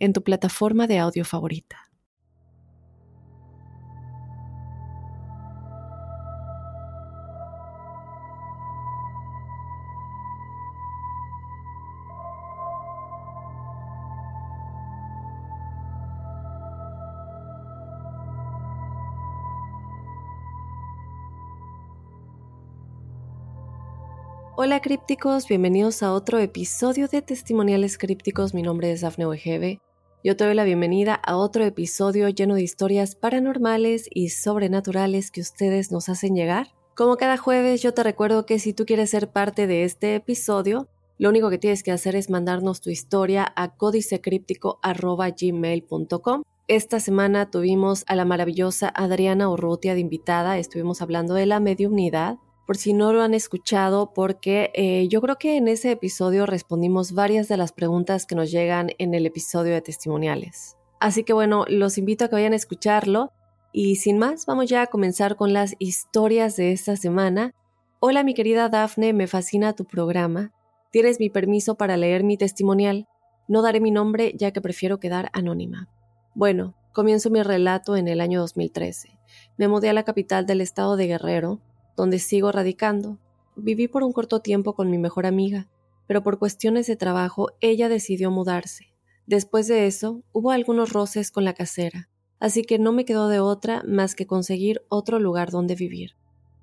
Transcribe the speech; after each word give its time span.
en 0.00 0.14
tu 0.14 0.22
plataforma 0.22 0.86
de 0.86 0.98
audio 0.98 1.24
favorita. 1.24 1.86
Hola 24.56 24.80
crípticos, 24.80 25.48
bienvenidos 25.48 26.02
a 26.02 26.12
otro 26.12 26.38
episodio 26.38 27.08
de 27.08 27.22
Testimoniales 27.22 27.96
Crípticos. 27.96 28.52
Mi 28.52 28.60
nombre 28.60 28.92
es 28.92 29.00
Dafne 29.00 29.26
Wegebe 29.26 29.80
yo 30.22 30.36
te 30.36 30.44
doy 30.44 30.54
la 30.54 30.64
bienvenida 30.64 31.14
a 31.14 31.36
otro 31.36 31.64
episodio 31.64 32.28
lleno 32.28 32.54
de 32.54 32.62
historias 32.62 33.14
paranormales 33.14 34.06
y 34.12 34.28
sobrenaturales 34.28 35.30
que 35.30 35.40
ustedes 35.40 35.90
nos 35.90 36.10
hacen 36.10 36.34
llegar. 36.34 36.74
Como 36.94 37.16
cada 37.16 37.38
jueves, 37.38 37.80
yo 37.80 37.94
te 37.94 38.02
recuerdo 38.02 38.44
que 38.44 38.58
si 38.58 38.74
tú 38.74 38.84
quieres 38.84 39.08
ser 39.10 39.30
parte 39.30 39.66
de 39.66 39.84
este 39.84 40.16
episodio, 40.16 40.88
lo 41.16 41.30
único 41.30 41.48
que 41.48 41.56
tienes 41.56 41.82
que 41.82 41.92
hacer 41.92 42.16
es 42.16 42.28
mandarnos 42.28 42.82
tu 42.82 42.90
historia 42.90 43.50
a 43.56 43.74
códicecríptico.gmail.com. 43.76 46.42
Esta 46.68 47.00
semana 47.00 47.50
tuvimos 47.50 48.04
a 48.06 48.14
la 48.14 48.26
maravillosa 48.26 48.90
Adriana 48.90 49.48
Urrutia 49.48 49.94
de 49.94 50.00
invitada, 50.00 50.58
estuvimos 50.58 51.00
hablando 51.00 51.32
de 51.34 51.46
la 51.46 51.60
mediunidad 51.60 52.36
por 52.70 52.76
si 52.76 52.92
no 52.92 53.12
lo 53.12 53.22
han 53.22 53.34
escuchado, 53.34 54.12
porque 54.14 54.70
eh, 54.74 55.08
yo 55.08 55.20
creo 55.20 55.38
que 55.38 55.56
en 55.56 55.66
ese 55.66 55.90
episodio 55.90 56.46
respondimos 56.46 57.10
varias 57.10 57.48
de 57.48 57.56
las 57.56 57.72
preguntas 57.72 58.26
que 58.26 58.36
nos 58.36 58.52
llegan 58.52 58.90
en 58.98 59.12
el 59.12 59.26
episodio 59.26 59.74
de 59.74 59.80
testimoniales. 59.80 60.76
Así 61.00 61.24
que 61.24 61.32
bueno, 61.32 61.64
los 61.66 61.98
invito 61.98 62.24
a 62.24 62.28
que 62.28 62.36
vayan 62.36 62.52
a 62.52 62.56
escucharlo 62.56 63.32
y 63.72 63.96
sin 63.96 64.18
más, 64.18 64.46
vamos 64.46 64.70
ya 64.70 64.82
a 64.82 64.86
comenzar 64.86 65.34
con 65.34 65.52
las 65.52 65.74
historias 65.80 66.54
de 66.54 66.70
esta 66.70 66.94
semana. 66.96 67.56
Hola 67.98 68.22
mi 68.22 68.34
querida 68.34 68.68
Dafne, 68.68 69.14
me 69.14 69.26
fascina 69.26 69.72
tu 69.72 69.84
programa. 69.84 70.52
Tienes 70.92 71.18
mi 71.18 71.28
permiso 71.28 71.74
para 71.74 71.96
leer 71.96 72.22
mi 72.22 72.36
testimonial. 72.36 73.08
No 73.48 73.62
daré 73.62 73.80
mi 73.80 73.90
nombre 73.90 74.32
ya 74.38 74.52
que 74.52 74.60
prefiero 74.60 75.00
quedar 75.00 75.28
anónima. 75.32 75.88
Bueno, 76.36 76.76
comienzo 76.92 77.30
mi 77.30 77.42
relato 77.42 77.96
en 77.96 78.06
el 78.06 78.20
año 78.20 78.38
2013. 78.38 79.18
Me 79.56 79.66
mudé 79.66 79.88
a 79.88 79.92
la 79.92 80.04
capital 80.04 80.46
del 80.46 80.60
estado 80.60 80.96
de 80.96 81.08
Guerrero, 81.08 81.60
donde 82.00 82.18
sigo 82.18 82.50
radicando. 82.50 83.18
Viví 83.56 83.86
por 83.88 84.02
un 84.02 84.12
corto 84.12 84.40
tiempo 84.40 84.74
con 84.74 84.90
mi 84.90 84.96
mejor 84.96 85.26
amiga, 85.26 85.68
pero 86.06 86.22
por 86.22 86.38
cuestiones 86.38 86.86
de 86.86 86.96
trabajo 86.96 87.48
ella 87.60 87.88
decidió 87.88 88.30
mudarse. 88.30 88.92
Después 89.26 89.68
de 89.68 89.86
eso, 89.86 90.24
hubo 90.32 90.50
algunos 90.50 90.92
roces 90.92 91.30
con 91.30 91.44
la 91.44 91.52
casera, 91.52 92.08
así 92.38 92.62
que 92.62 92.78
no 92.78 92.92
me 92.92 93.04
quedó 93.04 93.28
de 93.28 93.38
otra 93.38 93.82
más 93.86 94.14
que 94.14 94.26
conseguir 94.26 94.82
otro 94.88 95.20
lugar 95.20 95.50
donde 95.50 95.74
vivir. 95.74 96.16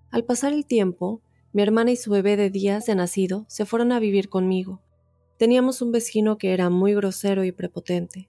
Al 0.10 0.26
pasar 0.26 0.54
el 0.54 0.66
tiempo, 0.66 1.22
mi 1.54 1.62
hermana 1.62 1.92
y 1.92 1.96
su 1.96 2.12
bebé 2.12 2.36
de 2.36 2.50
días 2.50 2.88
de 2.88 2.96
nacido 2.96 3.46
se 3.48 3.66
fueron 3.66 3.92
a 3.92 4.00
vivir 4.00 4.28
conmigo. 4.28 4.82
Teníamos 5.38 5.82
un 5.84 5.92
vecino 5.92 6.38
que 6.38 6.52
era 6.52 6.70
muy 6.70 6.96
grosero 6.96 7.44
y 7.44 7.52
prepotente. 7.52 8.28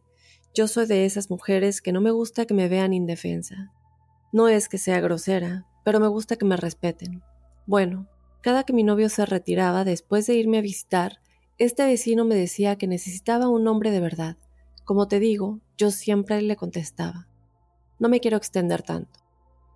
Yo 0.55 0.69
soy 0.69 0.87
de 0.87 1.06
esas 1.06 1.31
mujeres 1.31 1.81
que 1.81 1.93
no 1.93 2.00
me 2.00 2.11
gusta 2.11 2.44
que 2.44 2.55
me 2.55 2.69
vean 2.69 2.93
indefensa. 2.93 3.72
No 4.31 4.49
es 4.49 4.69
que 4.69 4.77
sea 4.77 5.00
grosera, 5.00 5.66
pero 5.88 6.00
me 6.00 6.09
gusta 6.09 6.37
que 6.37 6.44
me 6.44 6.59
respeten. 6.59 7.22
Bueno, 7.65 8.09
cada 8.43 8.65
que 8.65 8.75
mi 8.75 8.82
novio 8.82 9.09
se 9.09 9.25
retiraba 9.25 9.84
después 9.84 10.26
de 10.26 10.34
irme 10.34 10.59
a 10.59 10.60
visitar, 10.60 11.22
este 11.56 11.87
vecino 11.87 12.26
me 12.26 12.34
decía 12.34 12.76
que 12.76 12.87
necesitaba 12.87 13.49
un 13.49 13.66
hombre 13.66 13.91
de 13.91 14.00
verdad. 14.00 14.37
Como 14.84 15.09
te 15.09 15.19
digo, 15.19 15.60
yo 15.78 15.91
siempre 15.91 16.43
le 16.43 16.56
contestaba. 16.56 17.26
No 17.99 18.10
me 18.10 18.21
quiero 18.21 18.37
extender 18.37 18.82
tanto. 18.82 19.21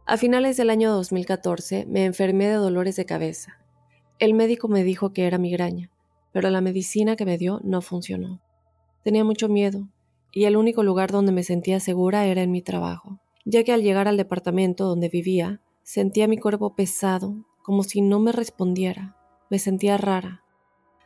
A 0.05 0.19
finales 0.19 0.59
del 0.59 0.69
año 0.69 0.93
2014 0.93 1.87
me 1.87 2.05
enfermé 2.05 2.47
de 2.49 2.57
dolores 2.57 2.97
de 2.97 3.07
cabeza. 3.07 3.57
El 4.19 4.35
médico 4.35 4.69
me 4.69 4.85
dijo 4.85 5.15
que 5.15 5.27
era 5.27 5.39
migraña, 5.39 5.91
pero 6.31 6.51
la 6.51 6.61
medicina 6.61 7.17
que 7.17 7.25
me 7.25 7.39
dio 7.39 7.59
no 7.65 7.81
funcionó. 7.81 8.43
Tenía 9.03 9.25
mucho 9.25 9.49
miedo, 9.49 9.89
y 10.31 10.45
el 10.45 10.59
único 10.59 10.83
lugar 10.83 11.11
donde 11.11 11.33
me 11.33 11.43
sentía 11.43 11.81
segura 11.81 12.27
era 12.27 12.43
en 12.43 12.51
mi 12.51 12.61
trabajo, 12.61 13.19
ya 13.47 13.65
que 13.65 13.73
al 13.73 13.83
llegar 13.83 14.09
al 14.09 14.19
departamento 14.19 14.85
donde 14.85 15.09
vivía, 15.09 15.63
Sentía 15.85 16.29
mi 16.29 16.39
cuerpo 16.39 16.77
pesado, 16.77 17.45
como 17.63 17.83
si 17.83 18.03
no 18.03 18.21
me 18.21 18.31
respondiera. 18.31 19.17
Me 19.51 19.59
sentía 19.59 19.97
rara. 19.97 20.45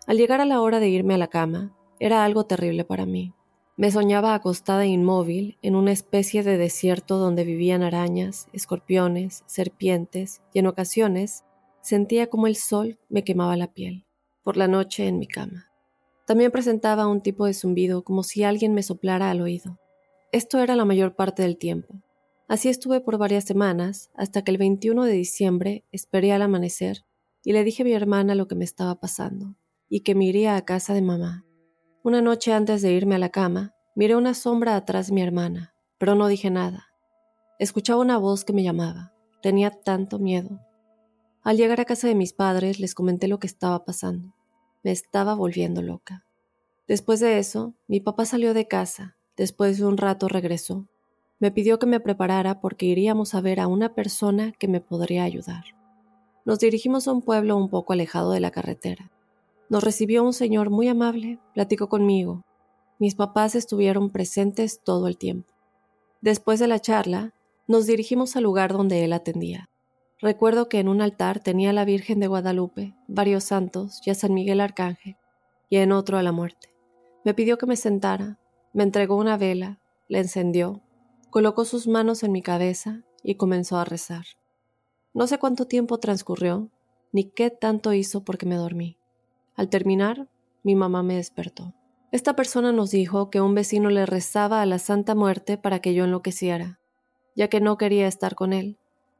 Al 0.06 0.18
llegar 0.18 0.40
a 0.40 0.44
la 0.44 0.60
hora 0.60 0.80
de 0.80 0.88
irme 0.88 1.14
a 1.14 1.18
la 1.18 1.28
cama, 1.28 1.74
era 1.98 2.24
algo 2.24 2.44
terrible 2.44 2.84
para 2.84 3.06
mí. 3.06 3.32
Me 3.78 3.90
soñaba 3.90 4.34
acostada 4.34 4.84
e 4.84 4.88
inmóvil 4.88 5.58
en 5.62 5.76
una 5.76 5.92
especie 5.92 6.42
de 6.42 6.58
desierto 6.58 7.16
donde 7.16 7.44
vivían 7.44 7.82
arañas, 7.82 8.48
escorpiones, 8.52 9.44
serpientes, 9.46 10.42
y 10.52 10.58
en 10.58 10.66
ocasiones 10.66 11.44
sentía 11.80 12.28
como 12.28 12.46
el 12.46 12.56
sol 12.56 12.98
me 13.08 13.24
quemaba 13.24 13.56
la 13.56 13.72
piel, 13.72 14.06
por 14.42 14.56
la 14.56 14.68
noche 14.68 15.08
en 15.08 15.18
mi 15.18 15.26
cama. 15.26 15.70
También 16.26 16.50
presentaba 16.50 17.06
un 17.06 17.22
tipo 17.22 17.46
de 17.46 17.54
zumbido 17.54 18.02
como 18.02 18.22
si 18.22 18.44
alguien 18.44 18.74
me 18.74 18.82
soplara 18.82 19.30
al 19.30 19.40
oído. 19.40 19.78
Esto 20.32 20.58
era 20.58 20.76
la 20.76 20.84
mayor 20.84 21.14
parte 21.14 21.42
del 21.42 21.56
tiempo. 21.56 22.02
Así 22.48 22.68
estuve 22.68 23.00
por 23.00 23.18
varias 23.18 23.44
semanas, 23.44 24.10
hasta 24.14 24.42
que 24.42 24.52
el 24.52 24.58
21 24.58 25.04
de 25.04 25.12
diciembre 25.12 25.84
esperé 25.90 26.32
al 26.32 26.42
amanecer 26.42 27.04
y 27.42 27.52
le 27.52 27.64
dije 27.64 27.82
a 27.82 27.84
mi 27.84 27.92
hermana 27.92 28.34
lo 28.34 28.46
que 28.46 28.54
me 28.54 28.64
estaba 28.64 29.00
pasando, 29.00 29.56
y 29.88 30.00
que 30.00 30.14
me 30.14 30.26
iría 30.26 30.56
a 30.56 30.64
casa 30.64 30.94
de 30.94 31.02
mamá. 31.02 31.44
Una 32.02 32.22
noche 32.22 32.52
antes 32.52 32.82
de 32.82 32.92
irme 32.92 33.16
a 33.16 33.18
la 33.18 33.30
cama, 33.30 33.74
miré 33.96 34.14
una 34.14 34.34
sombra 34.34 34.76
atrás 34.76 35.08
de 35.08 35.14
mi 35.14 35.22
hermana, 35.22 35.74
pero 35.98 36.14
no 36.14 36.28
dije 36.28 36.50
nada. 36.50 36.88
Escuchaba 37.58 38.00
una 38.00 38.18
voz 38.18 38.44
que 38.44 38.52
me 38.52 38.62
llamaba. 38.62 39.12
Tenía 39.42 39.70
tanto 39.70 40.18
miedo. 40.18 40.60
Al 41.42 41.56
llegar 41.56 41.80
a 41.80 41.84
casa 41.84 42.06
de 42.06 42.14
mis 42.14 42.32
padres 42.32 42.80
les 42.80 42.94
comenté 42.94 43.28
lo 43.28 43.38
que 43.38 43.46
estaba 43.46 43.84
pasando. 43.84 44.34
Me 44.82 44.92
estaba 44.92 45.34
volviendo 45.34 45.82
loca. 45.82 46.24
Después 46.86 47.18
de 47.20 47.38
eso, 47.38 47.74
mi 47.88 48.00
papá 48.00 48.24
salió 48.24 48.54
de 48.54 48.68
casa. 48.68 49.16
Después 49.36 49.78
de 49.78 49.86
un 49.86 49.96
rato 49.96 50.28
regresó 50.28 50.88
me 51.38 51.50
pidió 51.50 51.78
que 51.78 51.86
me 51.86 52.00
preparara 52.00 52.60
porque 52.60 52.86
iríamos 52.86 53.34
a 53.34 53.40
ver 53.40 53.60
a 53.60 53.66
una 53.66 53.94
persona 53.94 54.52
que 54.52 54.68
me 54.68 54.80
podría 54.80 55.24
ayudar. 55.24 55.64
Nos 56.44 56.60
dirigimos 56.60 57.08
a 57.08 57.12
un 57.12 57.22
pueblo 57.22 57.56
un 57.56 57.68
poco 57.68 57.92
alejado 57.92 58.32
de 58.32 58.40
la 58.40 58.50
carretera. 58.50 59.10
Nos 59.68 59.84
recibió 59.84 60.22
un 60.22 60.32
señor 60.32 60.70
muy 60.70 60.88
amable, 60.88 61.38
platicó 61.52 61.88
conmigo. 61.88 62.44
Mis 62.98 63.14
papás 63.14 63.54
estuvieron 63.54 64.10
presentes 64.10 64.80
todo 64.82 65.08
el 65.08 65.18
tiempo. 65.18 65.52
Después 66.22 66.58
de 66.58 66.68
la 66.68 66.78
charla, 66.78 67.34
nos 67.66 67.86
dirigimos 67.86 68.36
al 68.36 68.44
lugar 68.44 68.72
donde 68.72 69.04
él 69.04 69.12
atendía. 69.12 69.68
Recuerdo 70.18 70.68
que 70.68 70.78
en 70.78 70.88
un 70.88 71.02
altar 71.02 71.40
tenía 71.40 71.70
a 71.70 71.74
la 71.74 71.84
Virgen 71.84 72.20
de 72.20 72.28
Guadalupe, 72.28 72.94
varios 73.06 73.44
santos 73.44 74.00
y 74.06 74.10
a 74.10 74.14
San 74.14 74.32
Miguel 74.32 74.60
Arcángel, 74.60 75.16
y 75.68 75.76
en 75.76 75.92
otro 75.92 76.16
a 76.16 76.22
la 76.22 76.32
muerte. 76.32 76.72
Me 77.24 77.34
pidió 77.34 77.58
que 77.58 77.66
me 77.66 77.76
sentara, 77.76 78.38
me 78.72 78.84
entregó 78.84 79.16
una 79.16 79.36
vela, 79.36 79.80
la 80.08 80.20
encendió 80.20 80.80
Colocó 81.30 81.64
sus 81.64 81.86
manos 81.86 82.22
en 82.22 82.32
mi 82.32 82.42
cabeza 82.42 83.02
y 83.22 83.34
comenzó 83.34 83.78
a 83.78 83.84
rezar. 83.84 84.24
No 85.12 85.26
sé 85.26 85.38
cuánto 85.38 85.66
tiempo 85.66 85.98
transcurrió, 85.98 86.70
ni 87.12 87.24
qué 87.24 87.50
tanto 87.50 87.92
hizo 87.92 88.24
porque 88.24 88.46
me 88.46 88.56
dormí. 88.56 88.98
Al 89.54 89.68
terminar, 89.68 90.28
mi 90.62 90.74
mamá 90.74 91.02
me 91.02 91.16
despertó. 91.16 91.74
Esta 92.12 92.36
persona 92.36 92.72
nos 92.72 92.90
dijo 92.90 93.30
que 93.30 93.40
un 93.40 93.54
vecino 93.54 93.90
le 93.90 94.06
rezaba 94.06 94.62
a 94.62 94.66
la 94.66 94.78
Santa 94.78 95.14
Muerte 95.14 95.58
para 95.58 95.80
que 95.80 95.94
yo 95.94 96.04
enloqueciera, 96.04 96.78
ya 97.34 97.48
que 97.48 97.60
no 97.60 97.76
quería 97.76 98.06
estar 98.06 98.34
con 98.34 98.52
él, 98.52 98.78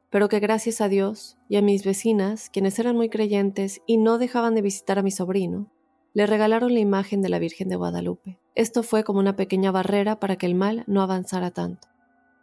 pero 0.09 0.29
que 0.29 0.39
gracias 0.39 0.81
a 0.81 0.87
Dios 0.87 1.37
y 1.49 1.57
a 1.57 1.61
mis 1.61 1.83
vecinas, 1.83 2.49
quienes 2.49 2.79
eran 2.79 2.95
muy 2.95 3.09
creyentes 3.09 3.81
y 3.85 3.97
no 3.97 4.17
dejaban 4.17 4.55
de 4.55 4.61
visitar 4.61 4.97
a 4.99 5.03
mi 5.03 5.11
sobrino, 5.11 5.71
le 6.13 6.25
regalaron 6.25 6.73
la 6.73 6.79
imagen 6.79 7.21
de 7.21 7.29
la 7.29 7.39
Virgen 7.39 7.69
de 7.69 7.75
Guadalupe. 7.75 8.39
Esto 8.55 8.81
fue 8.81 9.03
como 9.03 9.19
una 9.19 9.35
pequeña 9.35 9.71
barrera 9.71 10.19
para 10.19 10.37
que 10.37 10.45
el 10.45 10.55
mal 10.55 10.83
no 10.87 11.01
avanzara 11.01 11.51
tanto. 11.51 11.89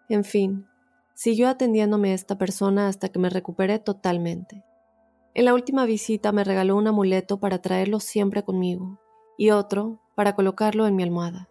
En 0.08 0.24
fin, 0.24 0.66
siguió 1.14 1.48
atendiéndome 1.48 2.12
esta 2.12 2.36
persona 2.36 2.88
hasta 2.88 3.08
que 3.08 3.18
me 3.18 3.30
recuperé 3.30 3.78
totalmente. 3.78 4.64
En 5.34 5.46
la 5.46 5.54
última 5.54 5.84
visita 5.86 6.30
me 6.32 6.44
regaló 6.44 6.76
un 6.76 6.86
amuleto 6.86 7.40
para 7.40 7.60
traerlo 7.60 8.00
siempre 8.00 8.44
conmigo 8.44 9.00
y 9.36 9.50
otro 9.50 10.00
para 10.14 10.36
colocarlo 10.36 10.86
en 10.86 10.94
mi 10.94 11.02
almohada. 11.02 11.48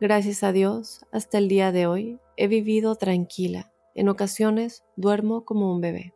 Gracias 0.00 0.42
a 0.42 0.52
Dios, 0.52 1.06
hasta 1.12 1.38
el 1.38 1.48
día 1.48 1.72
de 1.72 1.86
hoy, 1.86 2.18
he 2.36 2.48
vivido 2.48 2.96
tranquila. 2.96 3.72
En 3.94 4.08
ocasiones 4.08 4.84
duermo 4.96 5.44
como 5.44 5.72
un 5.72 5.80
bebé. 5.80 6.12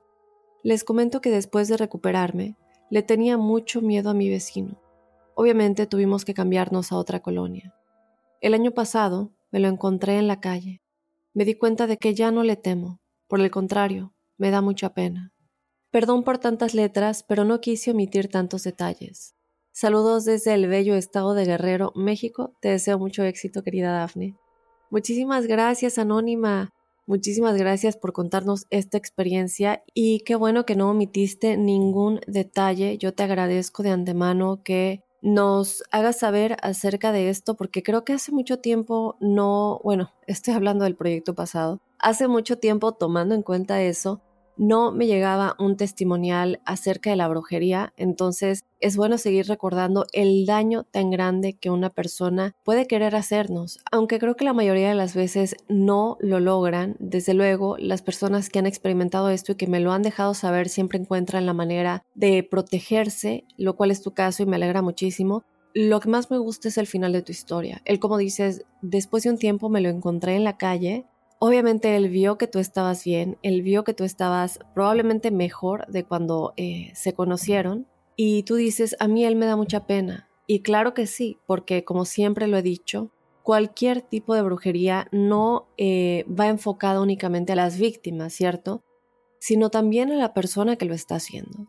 Les 0.63 0.85
comento 0.85 1.21
que 1.21 1.31
después 1.31 1.69
de 1.69 1.77
recuperarme, 1.77 2.57
le 2.91 3.03
tenía 3.03 3.39
mucho 3.39 3.81
miedo 3.81 4.11
a 4.11 4.15
mi 4.15 4.29
vecino. 4.29 4.81
Obviamente 5.35 5.87
tuvimos 5.87 6.25
que 6.25 6.35
cambiarnos 6.35 6.91
a 6.91 6.97
otra 6.97 7.21
colonia. 7.21 7.75
El 8.41 8.55
año 8.55 8.73
pasado 8.73 9.31
me 9.53 9.61
lo 9.61 9.69
encontré 9.69 10.19
en 10.19 10.27
la 10.27 10.41
calle. 10.41 10.83
Me 11.35 11.45
di 11.45 11.55
cuenta 11.55 11.87
de 11.87 11.97
que 11.97 12.15
ya 12.15 12.31
no 12.31 12.43
le 12.43 12.57
temo. 12.57 13.01
Por 13.27 13.41
el 13.41 13.51
contrario, 13.51 14.15
me 14.37 14.51
da 14.51 14.61
mucha 14.61 14.95
pena. 14.95 15.33
Perdón 15.91 16.23
por 16.23 16.39
tantas 16.39 16.75
letras, 16.75 17.23
pero 17.23 17.45
no 17.45 17.61
quise 17.61 17.91
omitir 17.91 18.29
tantos 18.29 18.63
detalles. 18.63 19.35
Saludos 19.73 20.25
desde 20.25 20.55
el 20.55 20.67
bello 20.67 20.95
estado 20.95 21.35
de 21.35 21.45
Guerrero, 21.45 21.93
México. 21.95 22.57
Te 22.61 22.69
deseo 22.69 22.99
mucho 22.99 23.23
éxito, 23.23 23.63
querida 23.63 23.93
Dafne. 23.93 24.37
Muchísimas 24.91 25.47
gracias, 25.47 25.99
Anónima. 25.99 26.73
Muchísimas 27.07 27.57
gracias 27.57 27.97
por 27.97 28.13
contarnos 28.13 28.67
esta 28.69 28.99
experiencia 28.99 29.83
y 29.95 30.21
qué 30.21 30.35
bueno 30.35 30.67
que 30.67 30.77
no 30.77 30.91
omitiste 30.91 31.57
ningún 31.57 32.21
detalle. 32.27 32.99
Yo 32.99 33.15
te 33.15 33.23
agradezco 33.23 33.83
de 33.83 33.91
antemano 33.91 34.63
que 34.63 35.05
nos 35.21 35.83
hagas 35.91 36.19
saber 36.19 36.57
acerca 36.63 37.13
de 37.13 37.29
esto 37.29 37.57
porque 37.57 37.83
creo 37.83 38.05
que 38.05 38.13
hace 38.13 38.33
mucho 38.33 38.59
tiempo 38.59 39.17
no, 39.21 39.81
bueno, 39.83 40.13
estoy 40.27 40.55
hablando 40.55 40.85
del 40.85 40.97
proyecto 40.97 41.35
pasado, 41.35 41.81
hace 41.99 42.29
mucho 42.29 42.59
tiempo 42.59 42.93
tomando 42.93 43.35
en 43.35 43.43
cuenta 43.43 43.83
eso, 43.83 44.23
no 44.59 44.93
me 44.93 45.07
llegaba 45.07 45.55
un 45.59 45.77
testimonial 45.77 46.61
acerca 46.65 47.11
de 47.11 47.17
la 47.17 47.29
brujería, 47.29 47.93
entonces 47.97 48.65
es 48.81 48.97
bueno 48.97 49.19
seguir 49.19 49.47
recordando 49.47 50.07
el 50.13 50.47
daño 50.47 50.85
tan 50.85 51.11
grande 51.11 51.55
que 51.55 51.71
una 51.71 51.91
persona 51.91 52.55
puede 52.65 52.87
querer 52.87 53.17
hacernos, 53.17 53.79
aunque 53.91 54.19
creo 54.19 54.37
que 54.37 54.45
la 54.45 54.53
mayoría 54.53 54.89
de 54.89 54.95
las 54.95 55.15
veces 55.15 55.57
no 55.69 56.17
lo 56.21 56.41
logran. 56.41 56.97
Desde 56.99 57.35
luego, 57.35 57.77
las 57.79 58.03
personas 58.03 58.51
que 58.51 58.59
han 58.59 58.67
experimentado 58.67 59.31
esto 59.31 59.53
y 59.53 59.57
que 59.57 59.67
me 59.67 59.81
lo 59.81 59.93
han 59.93 60.03
dejado 60.03 60.35
saber 60.35 60.69
siempre 60.69 60.99
encuentran 60.99 61.47
la 61.47 61.55
manera 61.55 62.05
de 62.15 62.43
protegerse, 62.43 63.45
lo 63.57 63.77
cual 63.77 63.91
es 63.91 64.03
tu 64.03 64.13
caso 64.13 64.43
y 64.43 64.47
me 64.47 64.57
alegra 64.57 64.83
muchísimo. 64.83 65.45
Lo 65.75 66.01
que 66.01 66.09
más 66.09 66.31
me 66.31 66.39
gusta 66.39 66.69
es 66.69 66.79
el 66.79 66.87
final 66.87 67.13
de 67.13 67.23
tu 67.23 67.31
historia. 67.31 67.83
El 67.85 68.01
como 68.01 68.17
dices, 68.17 68.65
después 68.83 69.23
de 69.23 69.31
un 69.31 69.39
tiempo 69.39 69.69
me 69.69 69.81
lo 69.81 69.89
encontré 69.89 70.35
en 70.35 70.45
la 70.45 70.57
calle 70.57 71.05
Obviamente 71.41 71.95
él 71.95 72.09
vio 72.09 72.37
que 72.37 72.49
tú 72.49 72.59
estabas 72.59 73.05
bien, 73.05 73.39
él 73.43 73.63
vio 73.63 73.85
que 73.85 73.95
tú 73.95 74.03
estabas 74.03 74.59
probablemente 74.75 75.31
mejor 75.31 75.87
de 75.87 76.05
cuando 76.05 76.53
eh, 76.57 76.91
se 76.95 77.13
conocieron 77.13 77.87
y 78.17 78.43
tú 78.43 78.57
dices, 78.57 78.97
a 78.99 79.07
mí 79.07 79.25
él 79.25 79.37
me 79.37 79.47
da 79.47 79.55
mucha 79.55 79.87
pena. 79.87 80.29
Y 80.49 80.63
claro 80.63 80.95
que 80.95 81.07
sí, 81.07 81.39
porque 81.47 81.85
como 81.85 82.05
siempre 82.05 82.49
lo 82.49 82.57
he 82.57 82.63
dicho, 82.63 83.13
cualquier 83.45 84.03
tipo 84.03 84.35
de 84.35 84.43
brujería 84.43 85.07
no 85.13 85.69
eh, 85.77 86.25
va 86.29 86.49
enfocada 86.49 87.01
únicamente 87.01 87.53
a 87.53 87.57
las 87.57 87.79
víctimas, 87.79 88.33
¿cierto? 88.33 88.83
Sino 89.39 89.71
también 89.71 90.11
a 90.11 90.17
la 90.17 90.35
persona 90.35 90.75
que 90.75 90.87
lo 90.87 90.95
está 90.95 91.17
haciendo. 91.17 91.69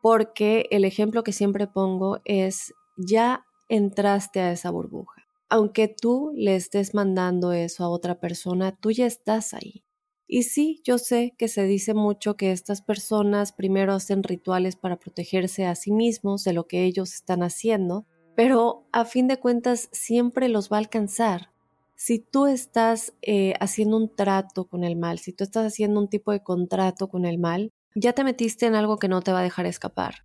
Porque 0.00 0.68
el 0.70 0.86
ejemplo 0.86 1.22
que 1.22 1.32
siempre 1.32 1.66
pongo 1.66 2.20
es, 2.24 2.72
ya 2.96 3.44
entraste 3.68 4.40
a 4.40 4.52
esa 4.52 4.70
burbuja 4.70 5.21
aunque 5.52 5.86
tú 5.86 6.32
le 6.34 6.56
estés 6.56 6.94
mandando 6.94 7.52
eso 7.52 7.84
a 7.84 7.90
otra 7.90 8.18
persona, 8.18 8.74
tú 8.74 8.90
ya 8.90 9.04
estás 9.04 9.52
ahí. 9.52 9.84
Y 10.26 10.44
sí, 10.44 10.80
yo 10.82 10.96
sé 10.96 11.34
que 11.36 11.46
se 11.46 11.64
dice 11.64 11.92
mucho 11.92 12.38
que 12.38 12.52
estas 12.52 12.80
personas 12.80 13.52
primero 13.52 13.92
hacen 13.92 14.22
rituales 14.22 14.76
para 14.76 14.98
protegerse 14.98 15.66
a 15.66 15.74
sí 15.74 15.92
mismos 15.92 16.42
de 16.44 16.54
lo 16.54 16.66
que 16.66 16.84
ellos 16.84 17.12
están 17.12 17.42
haciendo, 17.42 18.06
pero 18.34 18.86
a 18.92 19.04
fin 19.04 19.28
de 19.28 19.38
cuentas 19.38 19.90
siempre 19.92 20.48
los 20.48 20.72
va 20.72 20.76
a 20.76 20.80
alcanzar. 20.80 21.50
Si 21.96 22.18
tú 22.18 22.46
estás 22.46 23.12
eh, 23.20 23.52
haciendo 23.60 23.98
un 23.98 24.08
trato 24.08 24.64
con 24.64 24.84
el 24.84 24.96
mal, 24.96 25.18
si 25.18 25.34
tú 25.34 25.44
estás 25.44 25.66
haciendo 25.66 26.00
un 26.00 26.08
tipo 26.08 26.32
de 26.32 26.42
contrato 26.42 27.08
con 27.08 27.26
el 27.26 27.36
mal, 27.36 27.74
ya 27.94 28.14
te 28.14 28.24
metiste 28.24 28.64
en 28.64 28.74
algo 28.74 28.96
que 28.96 29.08
no 29.08 29.20
te 29.20 29.32
va 29.32 29.40
a 29.40 29.42
dejar 29.42 29.66
escapar. 29.66 30.24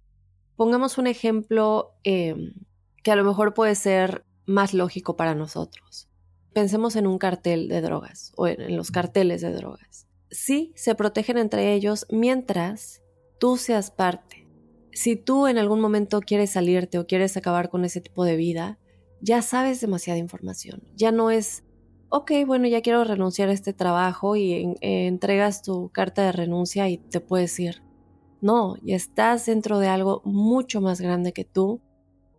Pongamos 0.56 0.98
un 0.98 1.06
ejemplo 1.06 1.92
em, 2.06 2.54
que 3.04 3.12
a 3.12 3.18
lo 3.18 3.26
mejor 3.26 3.54
puede 3.54 3.76
ser 3.76 4.24
más 4.48 4.74
lógico 4.74 5.16
para 5.16 5.36
nosotros. 5.36 6.10
Pensemos 6.54 6.96
en 6.96 7.06
un 7.06 7.20
cartel 7.20 7.68
de 7.68 7.82
drogas 7.82 8.32
o 8.36 8.48
en 8.48 8.76
los 8.76 8.90
carteles 8.90 9.42
de 9.42 9.52
drogas. 9.52 10.08
Sí, 10.32 10.74
se 10.76 10.96
protegen 10.96 11.38
entre 11.38 11.74
ellos 11.74 12.08
mientras 12.10 13.04
tú 13.40 13.58
seas 13.58 13.92
parte. 13.92 14.48
Si 14.92 15.16
tú 15.16 15.46
en 15.46 15.60
algún 15.60 15.80
momento 15.80 16.22
quieres 16.22 16.52
salirte 16.52 16.98
o 16.98 17.06
quieres 17.06 17.38
acabar 17.38 17.70
con 17.70 17.86
ese 17.86 18.02
tipo 18.02 18.26
de 18.26 18.36
vida, 18.36 18.80
ya 19.22 19.42
sabes 19.42 19.80
demasiada 19.80 20.18
información. 20.18 20.84
Ya 20.96 21.12
no 21.12 21.30
es, 21.30 21.64
ok, 22.10 22.32
bueno, 22.48 22.68
ya 22.68 22.82
quiero 22.82 23.04
renunciar 23.04 23.50
a 23.50 23.54
este 23.54 23.74
trabajo 23.74 24.36
y 24.36 24.54
eh, 24.54 25.08
entregas 25.08 25.62
tu 25.62 25.90
carta 25.90 26.24
de 26.24 26.32
renuncia 26.32 26.90
y 26.90 26.98
te 26.98 27.20
puedes 27.20 27.60
ir. 27.60 27.84
No, 28.42 28.76
ya 28.82 28.96
estás 28.96 29.46
dentro 29.46 29.80
de 29.80 29.88
algo 29.88 30.22
mucho 30.26 30.82
más 30.82 31.02
grande 31.02 31.34
que 31.34 31.44
tú 31.44 31.82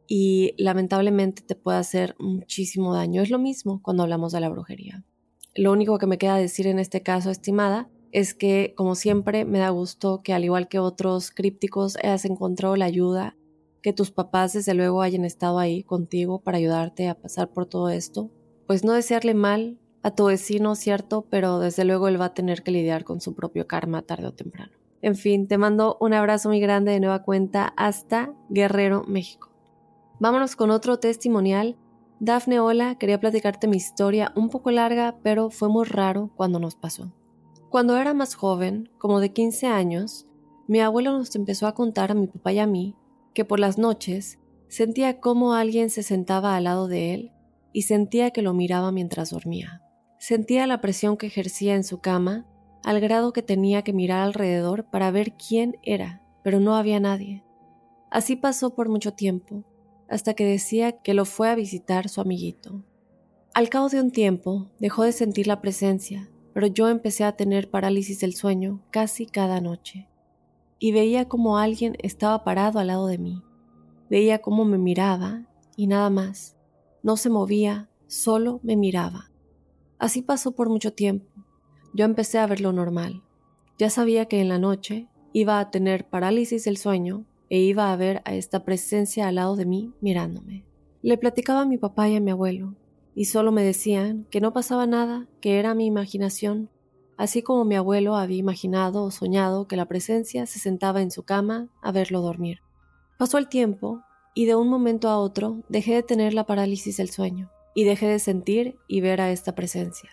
y 0.08 0.55
lamentablemente 0.56 1.43
te 1.43 1.55
puede 1.55 1.78
hacer 1.78 2.16
muchísimo 2.19 2.94
daño. 2.94 3.22
Es 3.22 3.31
lo 3.31 3.38
mismo 3.38 3.81
cuando 3.82 4.02
hablamos 4.02 4.32
de 4.32 4.40
la 4.40 4.49
brujería. 4.49 5.05
Lo 5.55 5.70
único 5.70 5.99
que 5.99 6.06
me 6.06 6.19
queda 6.19 6.37
decir 6.37 6.66
en 6.66 6.78
este 6.78 7.02
caso, 7.02 7.31
estimada, 7.31 7.90
es 8.10 8.32
que, 8.32 8.72
como 8.75 8.94
siempre, 8.94 9.44
me 9.44 9.58
da 9.58 9.69
gusto 9.69 10.22
que 10.22 10.32
al 10.32 10.44
igual 10.44 10.69
que 10.69 10.78
otros 10.78 11.31
crípticos 11.31 11.96
hayas 11.96 12.25
encontrado 12.25 12.75
la 12.75 12.87
ayuda, 12.87 13.37
que 13.82 13.93
tus 13.93 14.10
papás 14.10 14.55
desde 14.55 14.72
luego 14.72 15.02
hayan 15.02 15.26
estado 15.26 15.58
ahí 15.58 15.82
contigo 15.82 16.40
para 16.40 16.56
ayudarte 16.56 17.08
a 17.08 17.14
pasar 17.14 17.50
por 17.50 17.66
todo 17.66 17.90
esto. 17.90 18.31
Pues 18.66 18.84
no 18.84 18.94
desearle 18.94 19.34
mal 19.34 19.78
a 20.02 20.14
tu 20.14 20.26
vecino, 20.26 20.75
cierto, 20.75 21.26
pero 21.28 21.58
desde 21.58 21.84
luego 21.84 22.08
él 22.08 22.20
va 22.20 22.26
a 22.26 22.34
tener 22.34 22.62
que 22.62 22.70
lidiar 22.70 23.04
con 23.04 23.20
su 23.20 23.34
propio 23.34 23.66
karma 23.66 24.02
tarde 24.02 24.28
o 24.28 24.32
temprano. 24.32 24.72
En 25.02 25.16
fin, 25.16 25.46
te 25.46 25.58
mando 25.58 25.99
un 26.00 26.14
abrazo 26.14 26.49
muy 26.49 26.61
grande 26.61 26.93
de 26.93 27.00
nueva 27.00 27.22
cuenta 27.22 27.75
hasta 27.76 28.32
Guerrero, 28.49 29.04
México. 29.06 29.47
Vámonos 30.20 30.56
con 30.56 30.70
otro 30.70 30.98
testimonial. 30.98 31.76
Dafne, 32.18 32.58
hola, 32.58 32.96
quería 32.96 33.20
platicarte 33.20 33.68
mi 33.68 33.76
historia, 33.76 34.32
un 34.34 34.50
poco 34.50 34.72
larga, 34.72 35.16
pero 35.22 35.50
fue 35.50 35.68
muy 35.68 35.84
raro 35.86 36.32
cuando 36.34 36.58
nos 36.58 36.74
pasó. 36.74 37.12
Cuando 37.70 37.96
era 37.96 38.14
más 38.14 38.34
joven, 38.34 38.90
como 38.98 39.20
de 39.20 39.32
15 39.32 39.68
años, 39.68 40.26
mi 40.66 40.80
abuelo 40.80 41.12
nos 41.12 41.36
empezó 41.36 41.68
a 41.68 41.74
contar 41.74 42.10
a 42.10 42.14
mi 42.14 42.26
papá 42.26 42.52
y 42.52 42.58
a 42.58 42.66
mí 42.66 42.96
que 43.32 43.44
por 43.44 43.60
las 43.60 43.78
noches 43.78 44.40
sentía 44.66 45.20
como 45.20 45.54
alguien 45.54 45.88
se 45.88 46.02
sentaba 46.02 46.56
al 46.56 46.64
lado 46.64 46.88
de 46.88 47.14
él 47.14 47.32
y 47.72 47.82
sentía 47.82 48.32
que 48.32 48.42
lo 48.42 48.54
miraba 48.54 48.90
mientras 48.90 49.30
dormía. 49.30 49.82
Sentía 50.18 50.66
la 50.66 50.80
presión 50.80 51.16
que 51.16 51.28
ejercía 51.28 51.76
en 51.76 51.84
su 51.84 52.00
cama, 52.00 52.44
al 52.82 52.98
grado 52.98 53.32
que 53.32 53.42
tenía 53.42 53.82
que 53.82 53.92
mirar 53.92 54.22
alrededor 54.22 54.90
para 54.90 55.12
ver 55.12 55.34
quién 55.34 55.76
era, 55.82 56.22
pero 56.42 56.58
no 56.58 56.75
había 56.75 56.98
nadie. 56.98 57.44
Así 58.10 58.34
pasó 58.34 58.75
por 58.75 58.88
mucho 58.88 59.12
tiempo, 59.12 59.64
hasta 60.08 60.34
que 60.34 60.44
decía 60.44 60.92
que 60.92 61.14
lo 61.14 61.24
fue 61.24 61.50
a 61.50 61.54
visitar 61.54 62.08
su 62.08 62.20
amiguito. 62.20 62.82
Al 63.54 63.68
cabo 63.68 63.88
de 63.88 64.00
un 64.00 64.10
tiempo 64.10 64.70
dejó 64.78 65.02
de 65.02 65.12
sentir 65.12 65.46
la 65.46 65.60
presencia, 65.60 66.30
pero 66.54 66.66
yo 66.66 66.88
empecé 66.88 67.24
a 67.24 67.36
tener 67.36 67.70
parálisis 67.70 68.20
del 68.20 68.34
sueño 68.34 68.82
casi 68.90 69.26
cada 69.26 69.60
noche. 69.60 70.08
Y 70.78 70.92
veía 70.92 71.28
como 71.28 71.58
alguien 71.58 71.96
estaba 72.00 72.44
parado 72.44 72.78
al 72.78 72.86
lado 72.86 73.06
de 73.08 73.18
mí. 73.18 73.42
Veía 74.08 74.38
cómo 74.38 74.64
me 74.64 74.78
miraba 74.78 75.46
y 75.76 75.86
nada 75.86 76.08
más. 76.08 76.56
No 77.02 77.16
se 77.16 77.30
movía, 77.30 77.88
solo 78.06 78.60
me 78.62 78.76
miraba. 78.76 79.30
Así 79.98 80.22
pasó 80.22 80.52
por 80.52 80.68
mucho 80.68 80.92
tiempo. 80.92 81.26
Yo 81.94 82.04
empecé 82.04 82.38
a 82.38 82.46
ver 82.46 82.60
lo 82.60 82.72
normal. 82.72 83.22
Ya 83.78 83.90
sabía 83.90 84.26
que 84.26 84.40
en 84.40 84.48
la 84.48 84.58
noche 84.58 85.08
iba 85.32 85.58
a 85.58 85.70
tener 85.70 86.08
parálisis 86.08 86.64
del 86.64 86.76
sueño 86.76 87.24
e 87.50 87.59
iba 87.59 87.93
a 87.93 87.97
ver 87.97 88.23
a 88.25 88.35
esta 88.35 88.64
presencia 88.64 89.28
al 89.28 89.37
lado 89.37 89.57
de 89.57 89.67
mí 89.67 89.93
mirándome. 90.00 90.64
Le 91.02 91.17
platicaba 91.19 91.62
a 91.62 91.67
mi 91.67 91.78
papá 91.78 92.09
y 92.09 92.17
a 92.17 92.21
mi 92.21 92.31
abuelo, 92.31 92.75
y 93.14 93.26
solo 93.26 93.52
me 93.52 93.62
decían 93.62 94.26
que 94.31 94.40
no 94.40 94.52
pasaba 94.52 94.87
nada, 94.87 95.26
que 95.40 95.59
era 95.59 95.75
mi 95.75 95.87
imaginación, 95.87 96.71
así 97.17 97.43
como 97.43 97.64
mi 97.64 97.75
abuelo 97.75 98.17
había 98.17 98.38
imaginado 98.38 99.05
o 99.05 99.11
soñado 99.11 99.67
que 99.67 99.76
la 99.76 99.87
presencia 99.87 100.47
se 100.47 100.59
sentaba 100.59 101.02
en 101.02 101.11
su 101.11 101.25
cama 101.25 101.69
a 101.83 101.93
verlo 101.93 102.21
dormir. 102.21 102.61
Pasó 103.19 103.38
el 103.38 103.49
tiempo, 103.49 104.02
y 104.35 104.47
de 104.47 104.55
un 104.55 104.69
momento 104.69 105.09
a 105.09 105.19
otro 105.19 105.64
dejé 105.69 105.95
de 105.95 106.02
tener 106.02 106.35
la 106.35 106.47
parálisis 106.47 106.97
del 106.97 107.11
sueño, 107.11 107.50
y 107.75 107.85
dejé 107.85 108.07
de 108.07 108.19
sentir 108.19 108.76
y 108.87 109.00
ver 109.00 109.21
a 109.21 109.33
esta 109.33 109.55
presencia. 109.55 110.11